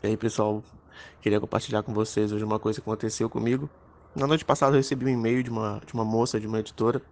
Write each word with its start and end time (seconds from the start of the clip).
E 0.00 0.06
aí, 0.06 0.16
pessoal, 0.16 0.62
queria 1.20 1.40
compartilhar 1.40 1.82
com 1.82 1.92
vocês 1.92 2.30
hoje 2.30 2.44
uma 2.44 2.60
coisa 2.60 2.80
que 2.80 2.88
aconteceu 2.88 3.28
comigo. 3.28 3.68
Na 4.14 4.28
noite 4.28 4.44
passada 4.44 4.76
eu 4.76 4.76
recebi 4.76 5.06
um 5.06 5.08
e-mail 5.08 5.42
de 5.42 5.50
uma, 5.50 5.82
de 5.84 5.92
uma 5.92 6.04
moça, 6.04 6.38
de 6.38 6.46
uma 6.46 6.60
editora. 6.60 7.02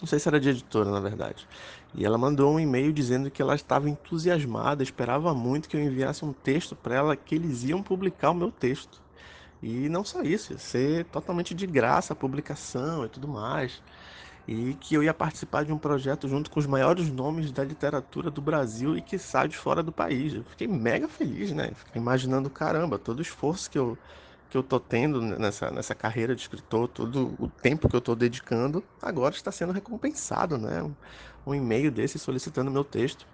Não 0.00 0.08
sei 0.08 0.18
se 0.18 0.26
era 0.26 0.40
de 0.40 0.48
editora, 0.48 0.90
na 0.90 0.98
verdade. 0.98 1.46
E 1.94 2.04
ela 2.04 2.18
mandou 2.18 2.52
um 2.52 2.58
e-mail 2.58 2.92
dizendo 2.92 3.30
que 3.30 3.40
ela 3.40 3.54
estava 3.54 3.88
entusiasmada, 3.88 4.82
esperava 4.82 5.32
muito 5.32 5.68
que 5.68 5.76
eu 5.76 5.80
enviasse 5.80 6.24
um 6.24 6.32
texto 6.32 6.74
para 6.74 6.96
ela, 6.96 7.14
que 7.14 7.36
eles 7.36 7.62
iam 7.62 7.80
publicar 7.80 8.30
o 8.30 8.34
meu 8.34 8.50
texto. 8.50 9.00
E 9.62 9.88
não 9.88 10.04
só 10.04 10.22
isso, 10.22 10.52
ia 10.52 10.58
ser 10.58 11.04
totalmente 11.04 11.54
de 11.54 11.64
graça 11.64 12.12
a 12.12 12.16
publicação 12.16 13.04
e 13.04 13.08
tudo 13.08 13.28
mais 13.28 13.80
e 14.46 14.74
que 14.74 14.94
eu 14.94 15.02
ia 15.02 15.14
participar 15.14 15.64
de 15.64 15.72
um 15.72 15.78
projeto 15.78 16.28
junto 16.28 16.50
com 16.50 16.58
os 16.58 16.66
maiores 16.66 17.10
nomes 17.10 17.52
da 17.52 17.64
literatura 17.64 18.30
do 18.30 18.40
Brasil 18.42 18.96
e 18.96 19.02
que 19.02 19.18
sai 19.18 19.48
de 19.48 19.56
fora 19.56 19.82
do 19.82 19.92
país. 19.92 20.34
Eu 20.34 20.44
fiquei 20.44 20.66
mega 20.66 21.08
feliz, 21.08 21.52
né? 21.52 21.72
Fiquei 21.74 22.00
imaginando, 22.00 22.50
caramba, 22.50 22.98
todo 22.98 23.18
o 23.20 23.22
esforço 23.22 23.70
que 23.70 23.78
eu, 23.78 23.98
que 24.48 24.56
eu 24.56 24.62
tô 24.62 24.80
tendo 24.80 25.20
nessa, 25.22 25.70
nessa 25.70 25.94
carreira 25.94 26.34
de 26.34 26.42
escritor, 26.42 26.88
todo 26.88 27.34
o 27.38 27.48
tempo 27.48 27.88
que 27.88 27.96
eu 27.96 28.00
tô 28.00 28.14
dedicando, 28.14 28.84
agora 29.00 29.34
está 29.34 29.52
sendo 29.52 29.72
recompensado, 29.72 30.58
né? 30.58 30.82
Um, 30.82 30.94
um 31.46 31.54
e-mail 31.54 31.90
desse 31.90 32.18
solicitando 32.18 32.70
meu 32.70 32.84
texto. 32.84 33.26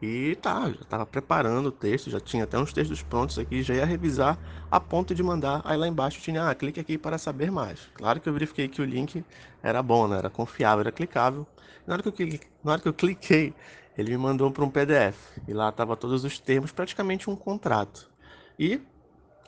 E 0.00 0.36
tá, 0.36 0.70
já 0.70 0.82
estava 0.82 1.06
preparando 1.06 1.66
o 1.68 1.72
texto, 1.72 2.10
já 2.10 2.20
tinha 2.20 2.44
até 2.44 2.58
uns 2.58 2.72
textos 2.72 3.02
prontos 3.02 3.38
aqui, 3.38 3.62
já 3.62 3.74
ia 3.74 3.86
revisar 3.86 4.38
a 4.70 4.78
ponto 4.78 5.14
de 5.14 5.22
mandar. 5.22 5.62
Aí 5.64 5.76
lá 5.76 5.88
embaixo 5.88 6.20
tinha, 6.20 6.50
ah, 6.50 6.54
clique 6.54 6.78
aqui 6.78 6.98
para 6.98 7.16
saber 7.16 7.50
mais. 7.50 7.88
Claro 7.94 8.20
que 8.20 8.28
eu 8.28 8.32
verifiquei 8.32 8.68
que 8.68 8.82
o 8.82 8.84
link 8.84 9.24
era 9.62 9.82
bom, 9.82 10.06
né? 10.06 10.18
Era 10.18 10.28
confiável, 10.30 10.80
era 10.80 10.92
clicável. 10.92 11.46
Na 11.86 11.94
hora 11.94 12.02
que 12.02 12.08
eu, 12.08 12.12
cliquei, 12.12 12.40
na 12.62 12.72
hora 12.72 12.80
que 12.82 12.88
eu 12.88 12.94
cliquei, 12.94 13.56
ele 13.96 14.10
me 14.10 14.18
mandou 14.18 14.50
para 14.52 14.64
um 14.64 14.70
PDF. 14.70 15.40
E 15.48 15.54
lá 15.54 15.72
tava 15.72 15.96
todos 15.96 16.24
os 16.24 16.38
termos, 16.38 16.72
praticamente 16.72 17.30
um 17.30 17.36
contrato. 17.36 18.10
E 18.58 18.80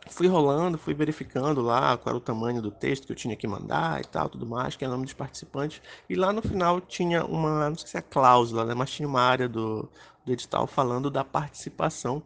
fui 0.09 0.27
rolando, 0.27 0.79
fui 0.79 0.95
verificando 0.95 1.61
lá 1.61 1.97
qual 1.97 2.15
era 2.15 2.19
o 2.19 2.21
tamanho 2.21 2.61
do 2.63 2.71
texto 2.71 3.07
que 3.07 3.13
eu 3.13 3.17
tinha 3.17 3.37
que 3.37 3.47
mandar 3.47 4.01
e 4.01 4.05
tal, 4.05 4.29
tudo 4.29 4.47
mais, 4.47 4.77
que 4.77 4.85
é 4.85 4.89
o 4.89 4.91
nome 4.91 5.05
dos 5.05 5.15
participantes. 5.15 5.81
E 6.09 6.15
lá 6.15 6.33
no 6.33 6.43
final 6.43 6.81
tinha 6.81 7.25
uma, 7.25 7.71
não 7.71 7.77
sei 7.77 7.89
se 7.89 7.97
é 7.99 8.03
cláusula, 8.03 8.65
né, 8.65 8.75
mas 8.75 8.91
tinha 8.91 9.09
uma 9.09 9.21
área 9.21 9.49
do, 9.49 9.89
do 10.25 10.33
edital 10.33 10.67
falando 10.67 11.11
da 11.11 11.25
participação. 11.25 12.23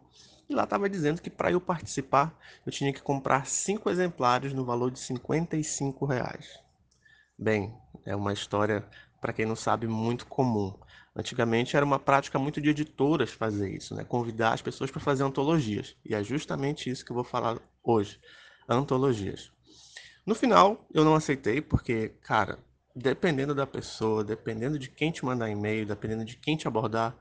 E 0.49 0.53
lá 0.53 0.63
estava 0.63 0.89
dizendo 0.89 1.21
que 1.21 1.29
para 1.29 1.51
eu 1.51 1.61
participar, 1.61 2.37
eu 2.65 2.71
tinha 2.71 2.93
que 2.93 3.01
comprar 3.01 3.45
cinco 3.47 3.89
exemplares 3.89 4.53
no 4.53 4.65
valor 4.65 4.91
de 4.91 4.99
55 4.99 6.05
reais. 6.05 6.59
Bem, 7.37 7.73
é 8.05 8.15
uma 8.15 8.33
história, 8.33 8.85
para 9.21 9.33
quem 9.33 9.45
não 9.45 9.55
sabe, 9.55 9.87
muito 9.87 10.25
comum. 10.27 10.73
Antigamente 11.15 11.77
era 11.77 11.85
uma 11.85 11.99
prática 11.99 12.39
muito 12.39 12.59
de 12.59 12.69
editoras 12.69 13.31
fazer 13.31 13.69
isso, 13.69 13.93
né? 13.93 14.03
convidar 14.03 14.53
as 14.53 14.61
pessoas 14.61 14.89
para 14.89 14.99
fazer 14.99 15.23
antologias. 15.23 15.95
E 16.03 16.15
é 16.15 16.23
justamente 16.23 16.89
isso 16.89 17.05
que 17.05 17.11
eu 17.11 17.15
vou 17.15 17.23
falar 17.23 17.59
hoje: 17.83 18.19
antologias. 18.67 19.51
No 20.25 20.33
final, 20.33 20.87
eu 20.93 21.03
não 21.03 21.15
aceitei, 21.15 21.61
porque, 21.61 22.09
cara, 22.21 22.57
dependendo 22.95 23.53
da 23.53 23.67
pessoa, 23.67 24.23
dependendo 24.23 24.79
de 24.79 24.89
quem 24.89 25.11
te 25.11 25.23
mandar 25.23 25.49
e-mail, 25.49 25.85
dependendo 25.85 26.25
de 26.25 26.37
quem 26.37 26.55
te 26.57 26.67
abordar, 26.67 27.15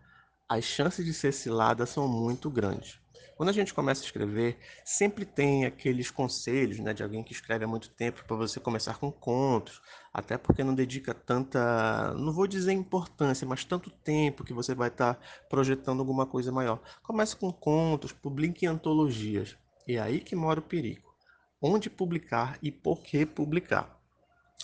as 0.48 0.64
chances 0.64 1.04
de 1.04 1.12
ser 1.12 1.32
cilada 1.32 1.84
são 1.84 2.06
muito 2.06 2.48
grandes. 2.48 3.01
Quando 3.36 3.48
a 3.48 3.52
gente 3.52 3.72
começa 3.72 4.02
a 4.02 4.04
escrever, 4.04 4.58
sempre 4.84 5.24
tem 5.24 5.64
aqueles 5.64 6.10
conselhos 6.10 6.78
né, 6.78 6.92
de 6.92 7.02
alguém 7.02 7.22
que 7.22 7.32
escreve 7.32 7.64
há 7.64 7.68
muito 7.68 7.90
tempo 7.90 8.24
para 8.26 8.36
você 8.36 8.60
começar 8.60 8.98
com 8.98 9.10
contos, 9.10 9.80
até 10.12 10.36
porque 10.36 10.62
não 10.62 10.74
dedica 10.74 11.14
tanta, 11.14 12.12
não 12.14 12.32
vou 12.32 12.46
dizer 12.46 12.72
importância, 12.72 13.46
mas 13.46 13.64
tanto 13.64 13.90
tempo 13.90 14.44
que 14.44 14.52
você 14.52 14.74
vai 14.74 14.88
estar 14.88 15.14
tá 15.14 15.20
projetando 15.48 16.00
alguma 16.00 16.26
coisa 16.26 16.52
maior. 16.52 16.80
Comece 17.02 17.34
com 17.34 17.52
contos, 17.52 18.12
publique 18.12 18.64
em 18.64 18.68
antologias. 18.68 19.56
E 19.86 19.96
é 19.96 20.00
aí 20.00 20.20
que 20.20 20.36
mora 20.36 20.60
o 20.60 20.62
perigo. 20.62 21.12
Onde 21.60 21.88
publicar 21.88 22.58
e 22.62 22.70
por 22.70 23.02
que 23.02 23.24
publicar. 23.24 23.98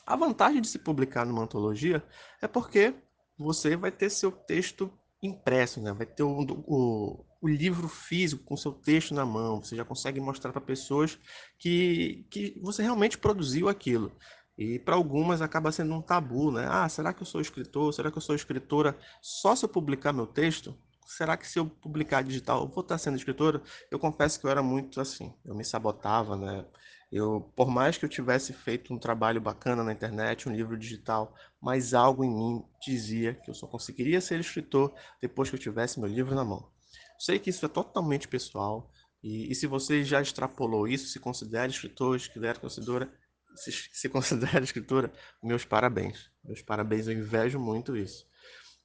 A 0.06 0.16
vantagem 0.16 0.60
de 0.60 0.68
se 0.68 0.78
publicar 0.78 1.24
numa 1.26 1.42
antologia 1.42 2.02
é 2.40 2.48
porque 2.48 2.94
você 3.38 3.76
vai 3.76 3.90
ter 3.90 4.10
seu 4.10 4.32
texto 4.32 4.92
impresso, 5.22 5.80
né? 5.80 5.92
vai 5.92 6.06
ter 6.06 6.22
o, 6.22 6.42
o, 6.66 7.24
o 7.40 7.48
livro 7.48 7.88
físico 7.88 8.44
com 8.44 8.56
seu 8.56 8.72
texto 8.72 9.14
na 9.14 9.24
mão. 9.24 9.62
Você 9.62 9.76
já 9.76 9.84
consegue 9.84 10.20
mostrar 10.20 10.52
para 10.52 10.60
pessoas 10.60 11.18
que, 11.58 12.26
que 12.30 12.58
você 12.62 12.82
realmente 12.82 13.18
produziu 13.18 13.68
aquilo. 13.68 14.12
E 14.56 14.78
para 14.78 14.96
algumas 14.96 15.40
acaba 15.40 15.70
sendo 15.70 15.94
um 15.94 16.02
tabu, 16.02 16.50
né? 16.50 16.66
Ah, 16.68 16.88
será 16.88 17.12
que 17.12 17.22
eu 17.22 17.26
sou 17.26 17.40
escritor? 17.40 17.94
Será 17.94 18.10
que 18.10 18.18
eu 18.18 18.22
sou 18.22 18.34
escritora 18.34 18.98
só 19.22 19.54
se 19.54 19.64
eu 19.64 19.68
publicar 19.68 20.12
meu 20.12 20.26
texto? 20.26 20.76
Será 21.06 21.36
que 21.36 21.46
se 21.46 21.58
eu 21.58 21.66
publicar 21.66 22.22
digital 22.22 22.62
eu 22.62 22.68
vou 22.68 22.82
estar 22.82 22.98
sendo 22.98 23.16
escritora? 23.16 23.62
Eu 23.90 23.98
confesso 23.98 24.38
que 24.38 24.46
eu 24.46 24.50
era 24.50 24.62
muito 24.62 25.00
assim, 25.00 25.32
eu 25.44 25.54
me 25.54 25.64
sabotava, 25.64 26.36
né? 26.36 26.66
Eu, 27.10 27.40
por 27.56 27.68
mais 27.68 27.96
que 27.96 28.04
eu 28.04 28.08
tivesse 28.08 28.52
feito 28.52 28.92
um 28.92 28.98
trabalho 28.98 29.40
bacana 29.40 29.82
na 29.82 29.92
internet, 29.92 30.48
um 30.48 30.54
livro 30.54 30.76
digital, 30.76 31.34
mas 31.60 31.94
algo 31.94 32.22
em 32.22 32.30
mim 32.30 32.64
dizia 32.84 33.34
que 33.34 33.50
eu 33.50 33.54
só 33.54 33.66
conseguiria 33.66 34.20
ser 34.20 34.38
escritor 34.40 34.94
depois 35.20 35.48
que 35.48 35.56
eu 35.56 35.60
tivesse 35.60 35.98
meu 35.98 36.08
livro 36.08 36.34
na 36.34 36.44
mão. 36.44 36.70
Sei 37.18 37.38
que 37.38 37.50
isso 37.50 37.64
é 37.64 37.68
totalmente 37.68 38.28
pessoal, 38.28 38.92
e, 39.22 39.50
e 39.50 39.54
se 39.54 39.66
você 39.66 40.04
já 40.04 40.20
extrapolou 40.20 40.86
isso, 40.86 41.08
se 41.08 41.18
considera 41.18 41.66
escritor, 41.66 42.16
escritora, 42.16 42.58
considera, 42.58 43.12
se, 43.56 43.72
se 43.72 44.08
considera 44.10 44.62
escritora, 44.62 45.12
meus 45.42 45.64
parabéns. 45.64 46.30
Meus 46.44 46.62
parabéns, 46.62 47.08
eu 47.08 47.14
invejo 47.14 47.58
muito 47.58 47.96
isso. 47.96 48.26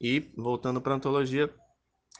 E 0.00 0.32
voltando 0.36 0.80
para 0.80 0.94
a 0.94 0.96
antologia, 0.96 1.52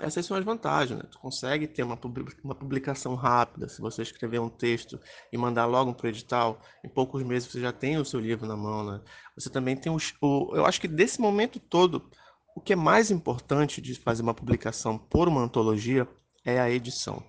essas 0.00 0.27
são 0.27 0.37
as 0.37 0.44
vantagens, 0.44 0.99
né? 0.99 1.05
Tu 1.09 1.19
consegue 1.19 1.69
ter 1.69 1.84
uma, 1.84 1.97
publicação 1.97 3.15
rápida. 3.15 3.69
Se 3.69 3.81
você 3.81 4.03
escrever 4.03 4.41
um 4.41 4.49
texto 4.49 4.99
e 5.32 5.38
mandar 5.38 5.66
logo 5.66 5.94
para 5.94 6.06
o 6.06 6.09
edital, 6.09 6.60
em 6.84 6.88
poucos 6.88 7.22
meses 7.22 7.50
você 7.50 7.60
já 7.60 7.72
tem 7.72 7.97
o 7.97 8.05
seu 8.05 8.19
livro 8.19 8.47
na 8.47 8.56
mão, 8.56 8.84
né? 8.84 9.00
Você 9.37 9.49
também 9.49 9.77
tem 9.77 9.93
os, 9.93 10.12
o... 10.21 10.50
Eu 10.55 10.66
acho 10.66 10.81
que 10.81 10.88
desse 10.88 11.21
momento 11.21 11.60
todo, 11.60 12.10
o 12.56 12.60
que 12.60 12.72
é 12.72 12.77
mais 12.77 13.10
importante 13.12 13.81
de 13.81 13.94
fazer 13.94 14.22
uma 14.22 14.34
publicação 14.34 14.99
por 14.99 15.28
uma 15.28 15.43
antologia 15.43 16.09
é 16.44 16.59
a 16.59 16.69
edição. 16.69 17.22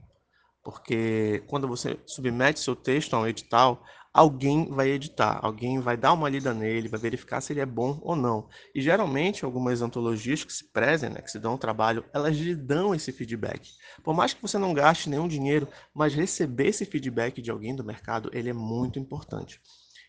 Porque 0.63 1.43
quando 1.45 1.67
você 1.67 1.99
submete 2.07 2.59
seu 2.59 2.75
texto 2.75 3.13
a 3.13 3.19
um 3.19 3.27
edital, 3.27 3.83
alguém 4.15 4.69
vai 4.69 4.91
editar, 4.91 5.41
alguém 5.43 5.81
vai 5.81 5.97
dar 5.97 6.13
uma 6.13 6.29
lida 6.29 6.53
nele, 6.53 6.87
vai 6.87 6.97
verificar 6.97 7.41
se 7.41 7.51
ele 7.51 7.59
é 7.59 7.65
bom 7.65 7.99
ou 8.01 8.15
não. 8.15 8.47
E 8.73 8.81
geralmente 8.81 9.43
algumas 9.43 9.81
antologias 9.81 10.41
que 10.41 10.53
se 10.53 10.63
prezem, 10.71 11.09
né, 11.09 11.21
que 11.21 11.29
se 11.29 11.37
dão 11.37 11.55
um 11.55 11.57
trabalho, 11.57 12.05
elas 12.13 12.37
lhe 12.37 12.55
dão 12.55 12.95
esse 12.95 13.11
feedback. 13.11 13.73
Por 14.01 14.15
mais 14.15 14.33
que 14.33 14.41
você 14.41 14.57
não 14.57 14.73
gaste 14.73 15.09
nenhum 15.09 15.27
dinheiro, 15.27 15.67
mas 15.93 16.13
receber 16.13 16.67
esse 16.67 16.85
feedback 16.85 17.41
de 17.41 17.51
alguém 17.51 17.75
do 17.75 17.83
mercado, 17.83 18.29
ele 18.31 18.49
é 18.49 18.53
muito 18.53 18.97
importante. 18.97 19.59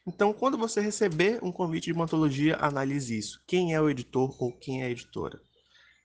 Então, 0.06 0.32
quando 0.32 0.56
você 0.56 0.80
receber 0.80 1.40
um 1.42 1.50
convite 1.50 1.86
de 1.86 1.92
uma 1.92 2.04
antologia, 2.04 2.56
analise 2.60 3.18
isso. 3.18 3.42
Quem 3.44 3.74
é 3.74 3.80
o 3.80 3.90
editor 3.90 4.36
ou 4.40 4.56
quem 4.56 4.84
é 4.84 4.86
a 4.86 4.90
editora? 4.90 5.40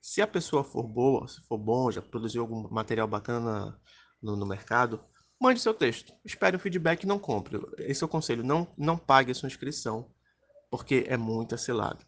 Se 0.01 0.23
a 0.23 0.27
pessoa 0.27 0.63
for 0.63 0.87
boa, 0.87 1.27
se 1.27 1.39
for 1.47 1.59
bom, 1.59 1.91
já 1.91 2.01
produziu 2.01 2.41
algum 2.41 2.67
material 2.73 3.07
bacana 3.07 3.79
no, 4.19 4.35
no 4.35 4.47
mercado, 4.47 4.99
mande 5.41 5.59
seu 5.59 5.73
texto. 5.73 6.13
Espere 6.23 6.55
um 6.55 6.59
feedback 6.59 7.03
e 7.03 7.07
não 7.07 7.17
compre. 7.17 7.59
Esse 7.79 8.03
é 8.03 8.05
o 8.05 8.09
conselho. 8.09 8.43
Não, 8.43 8.67
não 8.77 8.95
pague 8.95 9.31
a 9.31 9.35
sua 9.35 9.47
inscrição, 9.47 10.07
porque 10.69 11.05
é 11.07 11.17
muito 11.17 11.57
cilada. 11.57 11.99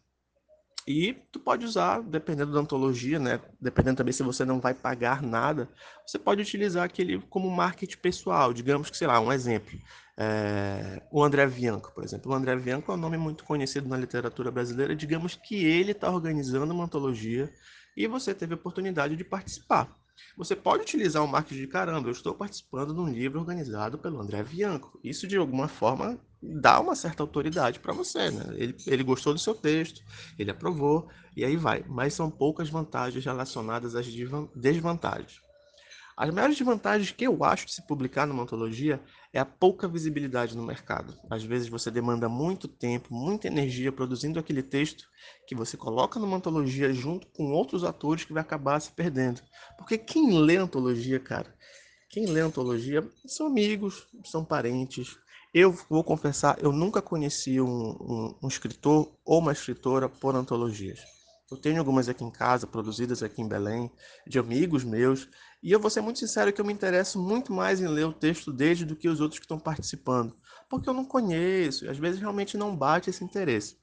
E 0.86 1.14
tu 1.32 1.40
pode 1.40 1.64
usar, 1.64 2.02
dependendo 2.02 2.52
da 2.52 2.60
antologia, 2.60 3.18
né? 3.18 3.40
Dependendo 3.60 3.96
também 3.96 4.12
se 4.12 4.22
você 4.22 4.44
não 4.44 4.60
vai 4.60 4.74
pagar 4.74 5.22
nada, 5.22 5.68
você 6.06 6.18
pode 6.18 6.42
utilizar 6.42 6.84
aquele 6.84 7.20
como 7.22 7.50
marketing 7.50 7.96
pessoal. 7.96 8.52
Digamos 8.52 8.90
que, 8.90 8.96
sei 8.96 9.06
lá, 9.06 9.18
um 9.18 9.32
exemplo. 9.32 9.78
É... 10.16 11.02
o 11.10 11.24
André 11.24 11.46
Bianco, 11.46 11.90
por 11.92 12.04
exemplo. 12.04 12.30
O 12.30 12.34
André 12.34 12.54
Bianco 12.56 12.92
é 12.92 12.94
um 12.94 12.98
nome 12.98 13.16
muito 13.16 13.44
conhecido 13.44 13.88
na 13.88 13.96
literatura 13.96 14.50
brasileira. 14.50 14.94
Digamos 14.94 15.34
que 15.34 15.64
ele 15.64 15.92
está 15.92 16.10
organizando 16.10 16.72
uma 16.72 16.84
antologia 16.84 17.52
e 17.96 18.06
você 18.06 18.34
teve 18.34 18.52
a 18.52 18.56
oportunidade 18.56 19.16
de 19.16 19.24
participar. 19.24 20.03
Você 20.36 20.56
pode 20.56 20.82
utilizar 20.82 21.22
o 21.24 21.28
marketing 21.28 21.60
de 21.60 21.66
caramba, 21.66 22.08
eu 22.08 22.12
estou 22.12 22.34
participando 22.34 22.94
de 22.94 23.00
um 23.00 23.08
livro 23.08 23.38
organizado 23.40 23.98
pelo 23.98 24.20
André 24.20 24.42
Bianco. 24.42 24.98
Isso, 25.02 25.26
de 25.26 25.36
alguma 25.36 25.68
forma, 25.68 26.18
dá 26.42 26.80
uma 26.80 26.94
certa 26.94 27.22
autoridade 27.22 27.78
para 27.80 27.92
você. 27.92 28.30
Né? 28.30 28.44
Ele, 28.56 28.76
ele 28.86 29.02
gostou 29.02 29.32
do 29.32 29.38
seu 29.38 29.54
texto, 29.54 30.02
ele 30.38 30.50
aprovou, 30.50 31.08
e 31.36 31.44
aí 31.44 31.56
vai. 31.56 31.84
Mas 31.88 32.14
são 32.14 32.30
poucas 32.30 32.68
vantagens 32.68 33.24
relacionadas 33.24 33.94
às 33.94 34.06
desvantagens. 34.54 35.43
As 36.16 36.30
maiores 36.30 36.56
desvantagens 36.56 37.10
que 37.10 37.26
eu 37.26 37.42
acho 37.42 37.66
de 37.66 37.72
se 37.72 37.82
publicar 37.82 38.24
numa 38.24 38.44
antologia 38.44 39.00
é 39.32 39.40
a 39.40 39.44
pouca 39.44 39.88
visibilidade 39.88 40.56
no 40.56 40.62
mercado. 40.62 41.12
Às 41.28 41.42
vezes 41.42 41.68
você 41.68 41.90
demanda 41.90 42.28
muito 42.28 42.68
tempo, 42.68 43.12
muita 43.12 43.48
energia 43.48 43.90
produzindo 43.90 44.38
aquele 44.38 44.62
texto 44.62 45.08
que 45.48 45.56
você 45.56 45.76
coloca 45.76 46.20
numa 46.20 46.36
antologia 46.36 46.92
junto 46.92 47.26
com 47.28 47.50
outros 47.50 47.82
atores 47.82 48.24
que 48.24 48.32
vai 48.32 48.42
acabar 48.42 48.78
se 48.78 48.92
perdendo. 48.92 49.42
Porque 49.76 49.98
quem 49.98 50.38
lê 50.38 50.56
antologia, 50.56 51.18
cara, 51.18 51.52
quem 52.08 52.26
lê 52.26 52.40
antologia 52.40 53.04
são 53.26 53.48
amigos, 53.48 54.06
são 54.24 54.44
parentes. 54.44 55.18
Eu 55.52 55.72
vou 55.90 56.04
confessar, 56.04 56.56
eu 56.62 56.70
nunca 56.70 57.02
conheci 57.02 57.60
um, 57.60 57.90
um, 57.90 58.38
um 58.44 58.48
escritor 58.48 59.12
ou 59.24 59.40
uma 59.40 59.52
escritora 59.52 60.08
por 60.08 60.36
antologias. 60.36 61.00
Eu 61.54 61.60
tenho 61.60 61.78
algumas 61.78 62.08
aqui 62.08 62.24
em 62.24 62.32
casa, 62.32 62.66
produzidas 62.66 63.22
aqui 63.22 63.40
em 63.40 63.46
Belém, 63.48 63.88
de 64.26 64.40
amigos 64.40 64.82
meus, 64.82 65.28
E 65.62 65.70
eu 65.70 65.78
vou 65.78 65.88
ser 65.88 66.00
muito 66.00 66.18
sincero 66.18 66.52
que 66.52 66.60
eu 66.60 66.64
me 66.64 66.72
interesso 66.72 67.16
muito 67.16 67.52
mais 67.52 67.80
em 67.80 67.86
ler 67.86 68.06
o 68.06 68.12
texto 68.12 68.52
desde 68.52 68.84
do 68.84 68.96
que 68.96 69.08
os 69.08 69.20
outros 69.20 69.38
que 69.38 69.44
estão 69.44 69.58
participando, 69.58 70.36
porque 70.68 70.88
eu 70.88 70.92
não 70.92 71.04
conheço 71.04 71.84
e 71.84 71.88
às 71.88 71.96
vezes 71.96 72.20
realmente 72.20 72.58
não 72.58 72.76
bate 72.76 73.08
esse 73.08 73.22
interesse. 73.22 73.78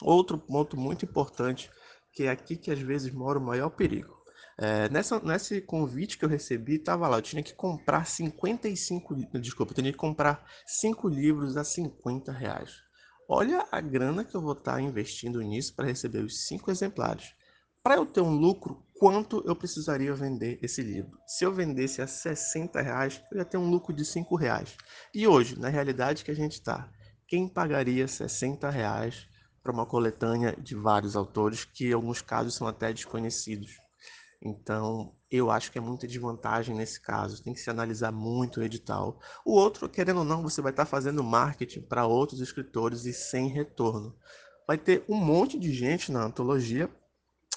Outro 0.00 0.38
ponto 0.38 0.78
muito 0.78 1.04
importante, 1.04 1.70
que 2.10 2.22
é 2.22 2.30
aqui 2.30 2.56
que 2.56 2.70
às 2.70 2.78
vezes 2.78 3.12
mora 3.12 3.38
o 3.38 3.44
maior 3.44 3.68
perigo. 3.68 4.16
É, 4.56 4.88
nessa, 4.88 5.20
nesse 5.20 5.60
convite 5.60 6.16
que 6.16 6.24
eu 6.24 6.28
recebi, 6.28 6.76
estava 6.76 7.06
lá, 7.06 7.18
eu 7.18 7.22
tinha 7.22 7.42
que 7.42 7.52
comprar 7.52 8.06
55, 8.06 9.14
desculpa, 9.38 9.72
eu 9.72 9.76
tinha 9.76 9.92
que 9.92 9.98
comprar 9.98 10.42
5 10.66 11.06
livros 11.06 11.58
a 11.58 11.64
50 11.64 12.32
reais. 12.32 12.83
Olha 13.28 13.66
a 13.72 13.80
grana 13.80 14.22
que 14.22 14.34
eu 14.34 14.40
vou 14.42 14.52
estar 14.52 14.80
investindo 14.80 15.40
nisso 15.40 15.74
para 15.74 15.86
receber 15.86 16.22
os 16.22 16.46
5 16.46 16.70
exemplares. 16.70 17.34
Para 17.82 17.96
eu 17.96 18.04
ter 18.04 18.20
um 18.20 18.36
lucro, 18.36 18.84
quanto 18.98 19.42
eu 19.46 19.56
precisaria 19.56 20.14
vender 20.14 20.58
esse 20.62 20.82
livro? 20.82 21.18
Se 21.26 21.44
eu 21.44 21.52
vendesse 21.52 22.02
a 22.02 22.06
60 22.06 22.80
reais, 22.82 23.22
eu 23.32 23.38
ia 23.38 23.44
ter 23.44 23.56
um 23.56 23.70
lucro 23.70 23.94
de 23.94 24.04
5 24.04 24.36
reais. 24.36 24.76
E 25.14 25.26
hoje, 25.26 25.58
na 25.58 25.68
realidade 25.68 26.22
que 26.22 26.30
a 26.30 26.34
gente 26.34 26.52
está, 26.52 26.90
quem 27.26 27.48
pagaria 27.48 28.06
60 28.06 28.68
reais 28.68 29.26
para 29.62 29.72
uma 29.72 29.86
coletânea 29.86 30.54
de 30.58 30.74
vários 30.74 31.16
autores 31.16 31.64
que 31.64 31.88
em 31.88 31.92
alguns 31.94 32.20
casos 32.20 32.54
são 32.54 32.66
até 32.66 32.92
desconhecidos? 32.92 33.72
Então, 34.42 35.16
eu 35.36 35.50
acho 35.50 35.72
que 35.72 35.78
é 35.78 35.80
muita 35.80 36.06
desvantagem 36.06 36.74
nesse 36.74 37.00
caso. 37.00 37.42
Tem 37.42 37.52
que 37.52 37.60
se 37.60 37.70
analisar 37.70 38.12
muito 38.12 38.60
o 38.60 38.62
edital. 38.62 39.20
O 39.44 39.52
outro, 39.52 39.88
querendo 39.88 40.18
ou 40.18 40.24
não, 40.24 40.42
você 40.42 40.60
vai 40.60 40.72
estar 40.72 40.84
fazendo 40.84 41.22
marketing 41.22 41.82
para 41.82 42.06
outros 42.06 42.40
escritores 42.40 43.04
e 43.04 43.12
sem 43.12 43.48
retorno. 43.48 44.14
Vai 44.66 44.78
ter 44.78 45.04
um 45.08 45.16
monte 45.16 45.58
de 45.58 45.72
gente 45.72 46.10
na 46.12 46.24
antologia 46.24 46.90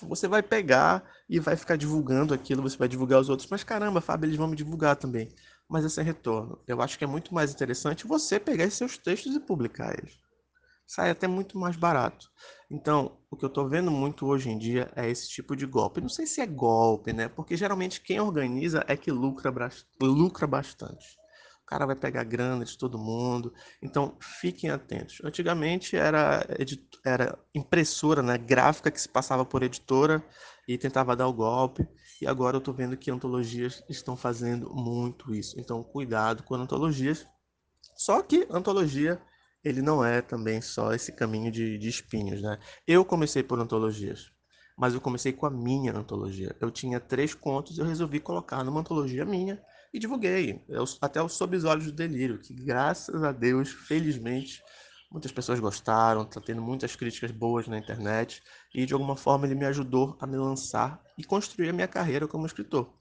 você 0.01 0.27
vai 0.27 0.43
pegar 0.43 1.03
e 1.29 1.39
vai 1.39 1.55
ficar 1.55 1.75
divulgando 1.75 2.33
aquilo, 2.33 2.61
você 2.61 2.77
vai 2.77 2.87
divulgar 2.87 3.19
os 3.19 3.29
outros, 3.29 3.49
mas 3.49 3.63
caramba, 3.63 4.01
Fábio, 4.01 4.27
eles 4.27 4.37
vão 4.37 4.47
me 4.47 4.55
divulgar 4.55 4.95
também. 4.95 5.29
Mas 5.67 5.85
é 5.85 5.89
sem 5.89 6.03
retorno. 6.03 6.59
Eu 6.67 6.81
acho 6.81 6.97
que 6.97 7.03
é 7.03 7.07
muito 7.07 7.33
mais 7.33 7.51
interessante 7.51 8.07
você 8.07 8.39
pegar 8.39 8.63
esses 8.63 8.77
seus 8.77 8.97
textos 8.97 9.35
e 9.35 9.39
publicar 9.39 9.97
eles. 9.97 10.17
Sai 10.87 11.09
até 11.09 11.27
muito 11.27 11.57
mais 11.57 11.75
barato. 11.75 12.31
Então, 12.71 13.17
o 13.29 13.35
que 13.35 13.43
eu 13.43 13.49
estou 13.49 13.67
vendo 13.67 13.91
muito 13.91 14.25
hoje 14.25 14.49
em 14.49 14.57
dia 14.57 14.89
é 14.95 15.09
esse 15.09 15.29
tipo 15.29 15.55
de 15.55 15.65
golpe. 15.65 16.01
Não 16.01 16.09
sei 16.09 16.25
se 16.25 16.41
é 16.41 16.45
golpe, 16.47 17.13
né? 17.13 17.27
Porque 17.27 17.57
geralmente 17.57 18.01
quem 18.01 18.19
organiza 18.19 18.83
é 18.87 18.95
que 18.95 19.11
lucra, 19.11 19.53
lucra 20.01 20.47
bastante 20.47 21.17
cara 21.67 21.85
vai 21.85 21.95
pegar 21.95 22.23
grana 22.23 22.63
de 22.63 22.77
todo 22.77 22.97
mundo. 22.97 23.53
Então, 23.81 24.15
fiquem 24.21 24.69
atentos. 24.69 25.19
Antigamente 25.21 25.97
era, 25.97 26.47
era 27.05 27.37
impressora, 27.53 28.23
né, 28.23 28.37
gráfica 28.37 28.89
que 28.89 28.99
se 28.99 29.09
passava 29.09 29.43
por 29.43 29.61
editora 29.61 30.23
e 30.65 30.77
tentava 30.77 31.15
dar 31.15 31.27
o 31.27 31.33
golpe. 31.33 31.85
E 32.21 32.25
agora 32.25 32.55
eu 32.55 32.59
estou 32.59 32.73
vendo 32.73 32.97
que 32.97 33.11
antologias 33.11 33.83
estão 33.89 34.15
fazendo 34.15 34.73
muito 34.73 35.35
isso. 35.35 35.59
Então, 35.59 35.83
cuidado 35.83 36.41
com 36.41 36.55
antologias. 36.55 37.27
Só 37.97 38.21
que 38.21 38.47
antologia 38.49 39.21
ele 39.63 39.81
não 39.81 40.03
é 40.03 40.21
também 40.21 40.61
só 40.61 40.93
esse 40.93 41.11
caminho 41.11 41.51
de, 41.51 41.77
de 41.77 41.89
espinhos, 41.89 42.41
né? 42.41 42.57
Eu 42.85 43.03
comecei 43.03 43.43
por 43.43 43.59
antologias, 43.59 44.31
mas 44.77 44.93
eu 44.93 45.01
comecei 45.01 45.33
com 45.33 45.45
a 45.45 45.49
minha 45.49 45.93
antologia. 45.93 46.55
Eu 46.61 46.71
tinha 46.71 46.99
três 46.99 47.33
contos 47.33 47.77
eu 47.77 47.85
resolvi 47.85 48.19
colocar 48.19 48.63
numa 48.63 48.79
antologia 48.79 49.25
minha 49.25 49.61
e 49.93 49.99
divulguei, 49.99 50.63
até 51.01 51.21
o 51.21 51.29
Sob 51.29 51.55
os 51.55 51.63
Olhos 51.63 51.85
do 51.85 51.91
Delírio, 51.91 52.39
que 52.39 52.53
graças 52.53 53.23
a 53.23 53.31
Deus, 53.31 53.69
felizmente, 53.69 54.61
muitas 55.11 55.31
pessoas 55.31 55.59
gostaram, 55.59 56.23
está 56.23 56.41
tendo 56.41 56.61
muitas 56.61 56.95
críticas 56.95 57.31
boas 57.31 57.67
na 57.67 57.77
internet 57.77 58.43
e 58.75 58.85
de 58.85 58.93
alguma 58.93 59.15
forma 59.15 59.45
ele 59.45 59.55
me 59.55 59.65
ajudou 59.65 60.17
a 60.19 60.27
me 60.27 60.37
lançar 60.37 61.01
e 61.17 61.23
construir 61.23 61.69
a 61.69 61.73
minha 61.73 61.87
carreira 61.87 62.27
como 62.27 62.45
escritor. 62.45 62.93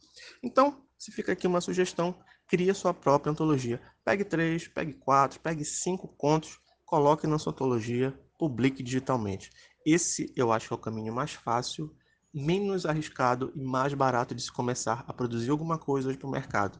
Então, 0.42 0.82
se 0.98 1.12
fica 1.12 1.32
aqui 1.32 1.46
uma 1.46 1.60
sugestão, 1.60 2.16
crie 2.48 2.72
sua 2.74 2.94
própria 2.94 3.32
antologia. 3.32 3.80
Pegue 4.04 4.24
três, 4.24 4.68
pegue 4.68 4.92
quatro, 4.94 5.40
pegue 5.40 5.64
cinco 5.64 6.08
contos, 6.08 6.58
coloque 6.84 7.26
na 7.26 7.38
sua 7.38 7.52
antologia, 7.52 8.18
publique 8.38 8.82
digitalmente. 8.82 9.50
Esse 9.84 10.32
eu 10.36 10.52
acho 10.52 10.68
que 10.68 10.74
é 10.74 10.76
o 10.76 10.80
caminho 10.80 11.14
mais 11.14 11.32
fácil 11.32 11.94
menos 12.32 12.84
arriscado 12.84 13.50
e 13.54 13.62
mais 13.62 13.94
barato 13.94 14.34
de 14.34 14.42
se 14.42 14.52
começar 14.52 15.04
a 15.08 15.12
produzir 15.12 15.50
alguma 15.50 15.78
coisa 15.78 16.08
hoje 16.08 16.18
para 16.18 16.28
o 16.28 16.30
mercado. 16.30 16.78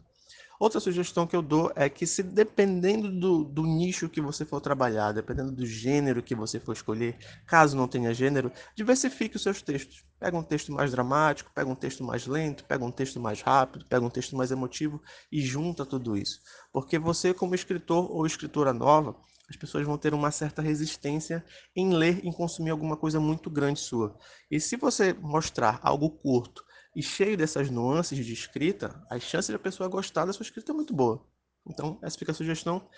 Outra 0.59 0.81
sugestão 0.81 1.27
que 1.27 1.37
eu 1.37 1.43
dou 1.43 1.71
é 1.77 1.89
que, 1.89 2.07
se 2.07 2.23
dependendo 2.23 3.11
do, 3.13 3.45
do, 3.45 3.63
nicho 3.65 4.09
que 4.09 4.21
você 4.21 4.45
for 4.45 4.61
trabalhar, 4.61 5.13
dependendo 5.13 5.53
do 5.53 5.67
gênero 5.67 6.23
que 6.23 6.35
você 6.35 6.59
for 6.59 6.73
escolher, 6.73 7.19
caso 7.47 7.77
não 7.77 7.87
tenha 7.87 8.15
gênero, 8.15 8.51
diversifique 8.75 9.37
os 9.37 9.43
seus 9.43 9.61
textos. 9.61 10.05
Pega 10.19 10.37
um 10.37 10.43
texto 10.43 10.73
mais 10.73 10.91
dramático, 10.91 11.51
pega 11.55 11.69
um 11.69 11.75
texto 11.75 12.03
mais 12.03 12.27
lento, 12.27 12.65
pega 12.65 12.85
um 12.85 12.91
texto 12.91 13.21
mais 13.21 13.43
rápido, 13.43 13.85
pega 13.87 14.05
um 14.05 14.11
texto 14.11 14.35
mais 14.35 14.51
emotivo 14.51 15.03
e 15.31 15.43
junta 15.43 15.85
tudo 15.85 16.17
isso. 16.17 16.41
Porque 16.73 16.99
você, 16.99 17.35
como 17.35 17.55
escritor 17.55 18.11
ou 18.11 18.27
escritora 18.27 18.73
nova, 18.73 19.15
as 19.49 19.57
pessoas 19.57 19.87
vão 19.87 19.97
ter 19.97 20.13
uma 20.13 20.31
certa 20.31 20.61
resistência 20.61 21.45
em 21.75 21.93
ler, 21.93 22.25
em 22.25 22.33
consumir 22.33 22.71
alguma 22.71 22.97
coisa 22.97 23.21
muito 23.21 23.49
grande 23.49 23.79
sua. 23.79 24.17
E 24.51 24.59
se 24.59 24.77
você 24.77 25.13
mostrar 25.13 25.79
algo 25.83 26.11
curto 26.11 26.65
e 26.97 27.03
cheio 27.03 27.37
dessas 27.37 27.71
nuances 27.71 28.25
de 28.25 28.33
escrita, 28.33 29.07
as 29.11 29.23
chances 29.23 29.51
de 29.51 29.55
a 29.55 29.59
pessoa 29.59 29.89
gostar 29.89 30.25
da 30.25 30.33
sua 30.33 30.43
escrita 30.43 30.73
é 30.73 30.75
muito 30.75 30.95
boa. 30.95 31.23
Então, 31.69 31.99
essa 32.03 32.19
fica 32.19 32.33
a 32.33 32.35
sugestão. 32.35 32.89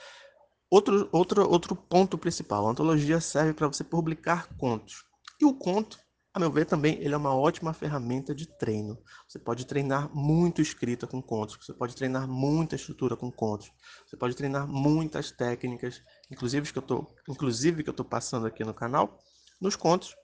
Outro, 0.70 1.08
outro, 1.10 1.50
outro 1.50 1.74
ponto 1.74 2.16
principal, 2.16 2.66
a 2.66 2.70
antologia 2.70 3.20
serve 3.20 3.52
para 3.54 3.66
você 3.66 3.82
publicar 3.82 4.48
contos. 4.56 5.04
E 5.40 5.44
o 5.44 5.52
conto 5.52 5.98
a 6.32 6.38
meu 6.38 6.52
ver, 6.52 6.66
também 6.66 7.00
ele 7.00 7.12
é 7.12 7.16
uma 7.16 7.34
ótima 7.34 7.72
ferramenta 7.72 8.32
de 8.32 8.46
treino. 8.46 8.96
Você 9.26 9.40
pode 9.40 9.66
treinar 9.66 10.14
muito 10.14 10.62
escrita 10.62 11.04
com 11.04 11.20
contos, 11.20 11.58
você 11.60 11.72
pode 11.72 11.96
treinar 11.96 12.28
muita 12.28 12.76
estrutura 12.76 13.16
com 13.16 13.28
contos, 13.32 13.72
você 14.06 14.16
pode 14.16 14.36
treinar 14.36 14.68
muitas 14.68 15.32
técnicas, 15.32 16.00
inclusive 16.30 16.70
que 16.70 16.78
eu 16.78 17.90
estou 17.90 18.04
passando 18.04 18.46
aqui 18.46 18.62
no 18.62 18.72
canal, 18.72 19.18
nos 19.60 19.74
contos 19.74 20.14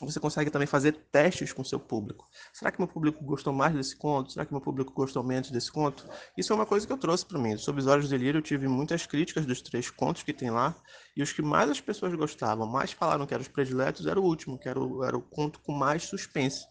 você 0.00 0.20
consegue 0.20 0.50
também 0.50 0.66
fazer 0.66 0.92
testes 1.10 1.52
com 1.52 1.64
seu 1.64 1.80
público. 1.80 2.28
Será 2.52 2.70
que 2.70 2.78
meu 2.78 2.86
público 2.86 3.24
gostou 3.24 3.52
mais 3.52 3.74
desse 3.74 3.96
conto? 3.96 4.32
Será 4.32 4.46
que 4.46 4.52
meu 4.52 4.60
público 4.60 4.92
gostou 4.92 5.22
menos 5.24 5.50
desse 5.50 5.72
conto? 5.72 6.08
Isso 6.36 6.52
é 6.52 6.56
uma 6.56 6.66
coisa 6.66 6.86
que 6.86 6.92
eu 6.92 6.98
trouxe 6.98 7.26
para 7.26 7.38
mim. 7.38 7.56
Sobre 7.56 7.80
os 7.80 7.86
Olhos 7.86 8.04
de 8.08 8.10
Delírio, 8.10 8.38
eu 8.38 8.42
tive 8.42 8.68
muitas 8.68 9.06
críticas 9.06 9.44
dos 9.44 9.60
três 9.60 9.90
contos 9.90 10.22
que 10.22 10.32
tem 10.32 10.50
lá, 10.50 10.76
e 11.16 11.22
os 11.22 11.32
que 11.32 11.42
mais 11.42 11.68
as 11.70 11.80
pessoas 11.80 12.14
gostavam, 12.14 12.66
mais 12.66 12.92
falaram 12.92 13.26
que 13.26 13.34
eram 13.34 13.42
os 13.42 13.48
prediletos, 13.48 14.06
era 14.06 14.20
o 14.20 14.24
último, 14.24 14.58
que 14.58 14.68
era 14.68 14.78
o, 14.78 15.02
era 15.02 15.16
o 15.16 15.22
conto 15.22 15.60
com 15.60 15.72
mais 15.72 16.04
suspense. 16.04 16.64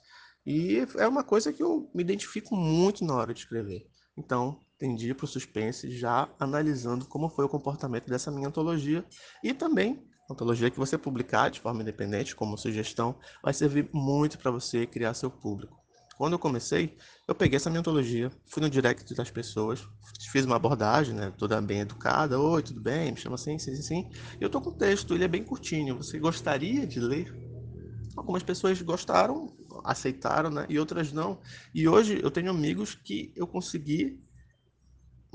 E 0.45 0.87
é 0.95 1.07
uma 1.07 1.23
coisa 1.23 1.51
que 1.51 1.61
eu 1.61 1.91
me 1.93 2.01
identifico 2.01 2.55
muito 2.55 3.03
na 3.03 3.13
hora 3.13 3.33
de 3.33 3.41
escrever. 3.41 3.85
Então, 4.15 4.61
tendi 4.77 5.13
para 5.13 5.25
o 5.25 5.27
suspense, 5.27 5.91
já 5.91 6.29
analisando 6.39 7.05
como 7.05 7.27
foi 7.27 7.43
o 7.43 7.49
comportamento 7.49 8.07
dessa 8.07 8.31
minha 8.31 8.47
antologia 8.47 9.03
e 9.43 9.53
também 9.53 10.07
antologia 10.29 10.69
que 10.69 10.77
você 10.77 10.97
publicar 10.97 11.49
de 11.49 11.59
forma 11.59 11.81
independente, 11.81 12.35
como 12.35 12.57
sugestão, 12.57 13.17
vai 13.43 13.53
servir 13.53 13.89
muito 13.93 14.37
para 14.37 14.51
você 14.51 14.85
criar 14.85 15.13
seu 15.13 15.29
público. 15.29 15.77
Quando 16.17 16.33
eu 16.33 16.39
comecei, 16.39 16.97
eu 17.27 17.35
peguei 17.35 17.57
essa 17.57 17.69
minha 17.69 17.79
antologia, 17.79 18.31
fui 18.51 18.61
no 18.61 18.69
direct 18.69 19.13
das 19.13 19.29
pessoas, 19.29 19.87
fiz 20.31 20.45
uma 20.45 20.55
abordagem, 20.55 21.13
né, 21.13 21.31
toda 21.37 21.61
bem 21.61 21.81
educada, 21.81 22.39
oi, 22.39 22.63
tudo 22.63 22.81
bem, 22.81 23.11
me 23.11 23.17
chama 23.17 23.35
assim, 23.35 23.59
sim, 23.59 23.75
sim, 23.75 23.81
sim. 23.83 24.09
E 24.41 24.43
eu 24.43 24.49
tô 24.49 24.59
com 24.59 24.71
o 24.71 24.73
texto, 24.75 25.13
ele 25.13 25.23
é 25.23 25.27
bem 25.27 25.43
curtinho, 25.43 25.95
você 25.97 26.17
gostaria 26.19 26.87
de 26.87 26.99
ler? 26.99 27.31
Algumas 28.15 28.41
pessoas 28.41 28.81
gostaram, 28.81 29.55
aceitaram, 29.85 30.49
né, 30.49 30.65
e 30.69 30.79
outras 30.79 31.11
não. 31.13 31.39
E 31.73 31.87
hoje 31.87 32.19
eu 32.23 32.31
tenho 32.31 32.49
amigos 32.49 32.95
que 32.95 33.31
eu 33.35 33.47
consegui 33.47 34.19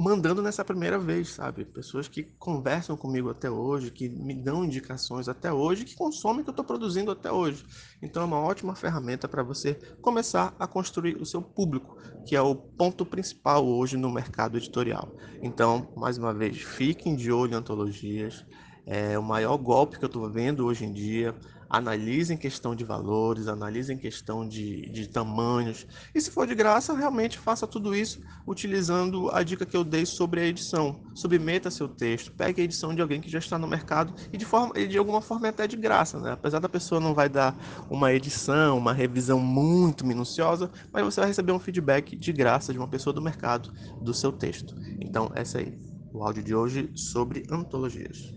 mandando 0.02 0.42
nessa 0.42 0.64
primeira 0.64 0.98
vez, 0.98 1.28
sabe? 1.28 1.64
Pessoas 1.64 2.08
que 2.08 2.24
conversam 2.36 2.96
comigo 2.96 3.30
até 3.30 3.48
hoje, 3.48 3.92
que 3.92 4.08
me 4.08 4.34
dão 4.34 4.64
indicações 4.64 5.28
até 5.28 5.52
hoje, 5.52 5.84
que 5.84 5.94
consomem 5.94 6.40
o 6.40 6.42
que 6.42 6.50
eu 6.50 6.52
estou 6.52 6.64
produzindo 6.64 7.12
até 7.12 7.30
hoje. 7.30 7.64
Então 8.02 8.22
é 8.24 8.26
uma 8.26 8.40
ótima 8.40 8.74
ferramenta 8.74 9.28
para 9.28 9.44
você 9.44 9.74
começar 10.00 10.56
a 10.58 10.66
construir 10.66 11.22
o 11.22 11.24
seu 11.24 11.40
público, 11.40 11.96
que 12.26 12.34
é 12.34 12.42
o 12.42 12.52
ponto 12.52 13.06
principal 13.06 13.64
hoje 13.64 13.96
no 13.96 14.10
mercado 14.10 14.56
editorial. 14.56 15.14
Então, 15.40 15.92
mais 15.96 16.18
uma 16.18 16.34
vez, 16.34 16.60
fiquem 16.60 17.14
de 17.14 17.30
olho 17.30 17.52
em 17.52 17.56
antologias. 17.56 18.44
É 18.84 19.16
o 19.16 19.22
maior 19.22 19.56
golpe 19.56 20.00
que 20.00 20.04
eu 20.04 20.08
estou 20.08 20.28
vendo 20.28 20.66
hoje 20.66 20.84
em 20.84 20.92
dia 20.92 21.32
analise 21.72 22.34
em 22.34 22.36
questão 22.36 22.74
de 22.74 22.84
valores, 22.84 23.48
analise 23.48 23.90
em 23.94 23.96
questão 23.96 24.46
de, 24.46 24.90
de 24.90 25.08
tamanhos. 25.08 25.86
E 26.14 26.20
se 26.20 26.30
for 26.30 26.46
de 26.46 26.54
graça, 26.54 26.92
realmente 26.94 27.38
faça 27.38 27.66
tudo 27.66 27.94
isso 27.94 28.20
utilizando 28.46 29.30
a 29.30 29.42
dica 29.42 29.64
que 29.64 29.74
eu 29.74 29.82
dei 29.82 30.04
sobre 30.04 30.42
a 30.42 30.44
edição. 30.44 31.00
Submeta 31.14 31.70
seu 31.70 31.88
texto, 31.88 32.30
pegue 32.32 32.60
a 32.60 32.64
edição 32.64 32.94
de 32.94 33.00
alguém 33.00 33.22
que 33.22 33.30
já 33.30 33.38
está 33.38 33.58
no 33.58 33.66
mercado 33.66 34.14
e 34.30 34.36
de, 34.36 34.44
forma, 34.44 34.74
de 34.74 34.98
alguma 34.98 35.22
forma 35.22 35.46
é 35.46 35.50
até 35.50 35.66
de 35.66 35.76
graça, 35.78 36.20
né? 36.20 36.32
Apesar 36.32 36.58
da 36.58 36.68
pessoa 36.68 37.00
não 37.00 37.14
vai 37.14 37.30
dar 37.30 37.56
uma 37.88 38.12
edição, 38.12 38.76
uma 38.76 38.92
revisão 38.92 39.40
muito 39.40 40.06
minuciosa, 40.06 40.70
mas 40.92 41.02
você 41.02 41.20
vai 41.20 41.30
receber 41.30 41.52
um 41.52 41.58
feedback 41.58 42.14
de 42.14 42.32
graça 42.34 42.70
de 42.70 42.78
uma 42.78 42.88
pessoa 42.88 43.14
do 43.14 43.22
mercado 43.22 43.72
do 43.98 44.12
seu 44.12 44.30
texto. 44.30 44.74
Então, 45.00 45.32
essa 45.34 45.56
aí, 45.56 45.80
o 46.12 46.22
áudio 46.22 46.42
de 46.42 46.54
hoje 46.54 46.90
sobre 46.94 47.44
antologias. 47.50 48.32